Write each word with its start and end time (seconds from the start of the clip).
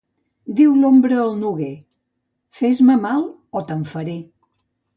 Diu 0.59 0.71
l'ombra 0.77 1.19
al 1.23 1.35
noguer: 1.41 1.69
fes-me 2.61 2.99
mal 3.07 3.25
o 3.61 3.65
te'n 3.69 3.87
faré. 3.95 4.21